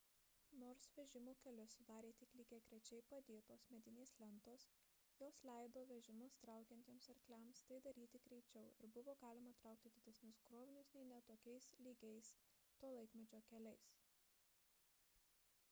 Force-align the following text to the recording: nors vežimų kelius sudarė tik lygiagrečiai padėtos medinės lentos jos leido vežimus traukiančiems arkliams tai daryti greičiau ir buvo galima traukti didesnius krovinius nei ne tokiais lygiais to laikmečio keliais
nors 0.61 0.85
vežimų 0.99 1.33
kelius 1.41 1.73
sudarė 1.79 2.11
tik 2.21 2.31
lygiagrečiai 2.39 3.01
padėtos 3.09 3.65
medinės 3.73 4.13
lentos 4.21 4.65
jos 5.19 5.37
leido 5.49 5.83
vežimus 5.91 6.37
traukiančiems 6.45 7.09
arkliams 7.13 7.61
tai 7.71 7.77
daryti 7.89 8.21
greičiau 8.27 8.73
ir 8.87 8.93
buvo 8.97 9.15
galima 9.25 9.53
traukti 9.61 9.93
didesnius 9.99 10.41
krovinius 10.49 10.91
nei 10.97 11.05
ne 11.11 11.19
tokiais 11.29 11.69
lygiais 11.89 12.31
to 12.81 12.91
laikmečio 12.97 13.43
keliais 13.53 13.93